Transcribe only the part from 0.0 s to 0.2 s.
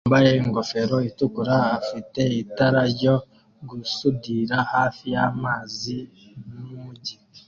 Umugabo